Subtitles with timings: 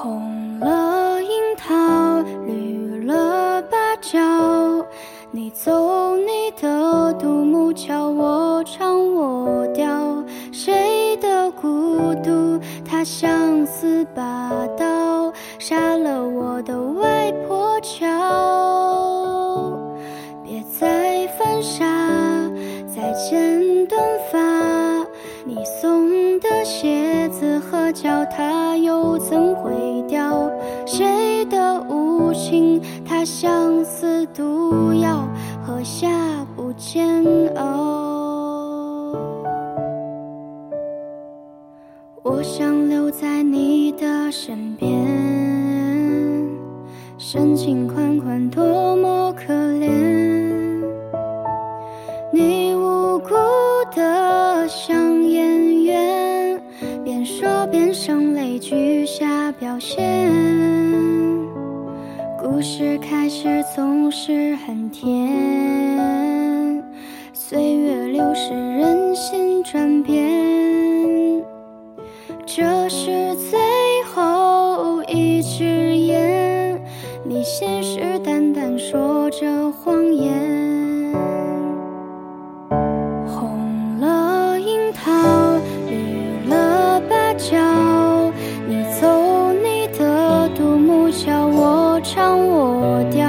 [0.00, 1.74] 红了樱桃，
[2.46, 4.16] 绿了芭蕉。
[5.32, 10.22] 你走你的独木桥，我唱我调。
[10.52, 12.60] 谁的孤独？
[12.84, 18.06] 它像似把刀，杀了我的外婆桥。
[20.44, 21.84] 别再犯傻，
[22.86, 24.38] 再剪短发。
[25.44, 25.97] 你送
[26.68, 29.72] 鞋子和脚踏又怎会
[30.06, 30.50] 掉？
[30.84, 32.78] 谁的无情？
[33.06, 35.26] 它像似毒药，
[35.64, 36.06] 喝下
[36.54, 37.24] 不煎
[37.56, 39.16] 熬。
[42.22, 44.90] 我想留在你的身边，
[47.16, 50.07] 深情款款，多么可怜。
[57.78, 60.20] 说边声泪俱下表现。
[62.36, 66.82] 故事开始总是很甜，
[67.32, 70.28] 岁月流逝，人心转变。
[72.44, 73.06] 这是
[73.48, 73.60] 最
[74.12, 75.64] 后一支
[75.98, 76.82] 烟，
[77.24, 79.67] 你信誓旦旦说着
[92.10, 93.27] 唱我调。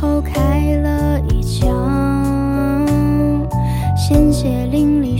[0.00, 1.68] 后开了一枪，
[3.94, 5.18] 鲜血淋漓，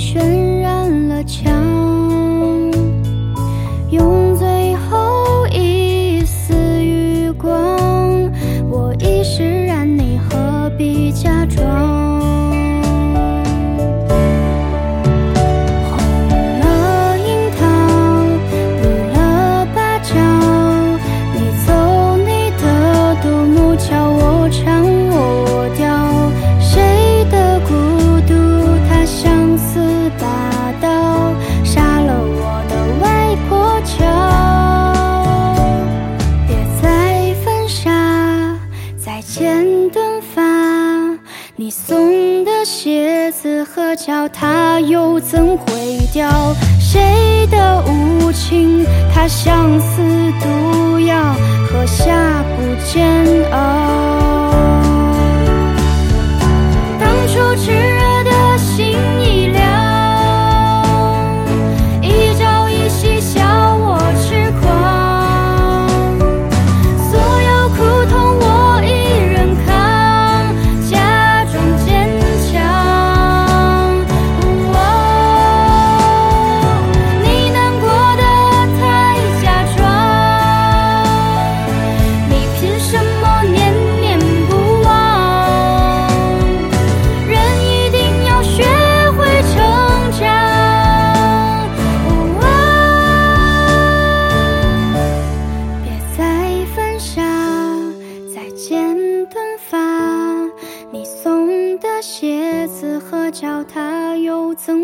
[24.50, 25.86] 唱我调。
[26.60, 27.72] 谁的孤
[28.26, 28.34] 独？
[28.88, 30.24] 它像似把
[30.80, 31.32] 刀，
[31.64, 33.96] 杀了我的外婆桥。
[36.46, 37.90] 别再犯傻，
[38.96, 40.40] 再剪短发。
[41.56, 46.54] 你送的鞋子和脚它又怎会掉？
[46.78, 48.86] 谁的无情？
[49.14, 51.34] 它像似毒药，
[51.68, 54.19] 喝下不煎熬。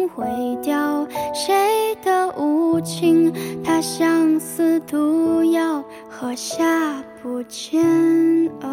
[0.08, 0.26] 毁
[0.62, 1.06] 掉？
[1.34, 3.32] 谁的无情？
[3.64, 8.65] 它像似毒药，喝下不煎熬。